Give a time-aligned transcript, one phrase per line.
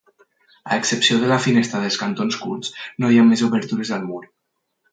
[0.71, 2.73] A excepció de la finestra dels cantons curts,
[3.05, 4.23] no hi ha més obertures al mur.